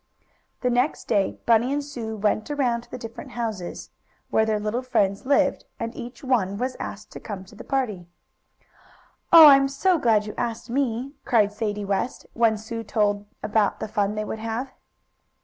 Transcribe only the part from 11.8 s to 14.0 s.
West, when Sue told about the